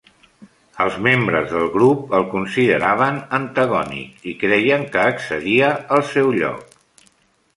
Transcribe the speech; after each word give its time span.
Els 0.85 0.95
membres 1.07 1.51
del 1.57 1.65
grup 1.73 2.15
el 2.19 2.23
consideraven 2.31 3.19
antagònic 3.39 4.25
i 4.31 4.33
creien 4.45 4.89
que 4.95 5.03
excedia 5.13 5.69
el 5.99 6.05
seu 6.15 6.33
lloc. 6.41 7.07